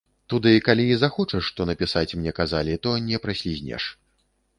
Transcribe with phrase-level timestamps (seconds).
[0.33, 3.83] Туды калі і захочаш што напісаць, мне казалі, то не праслізнеш.